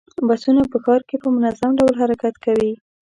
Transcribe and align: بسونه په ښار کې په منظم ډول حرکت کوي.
بسونه 0.27 0.61
په 0.71 0.77
ښار 0.83 1.01
کې 1.09 1.15
په 1.23 1.27
منظم 1.35 1.71
ډول 1.79 1.93
حرکت 2.01 2.35
کوي. 2.45 2.71